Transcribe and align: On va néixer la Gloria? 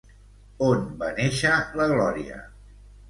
On 0.67 0.87
va 1.03 1.11
néixer 1.19 1.53
la 1.81 1.87
Gloria? 1.93 2.41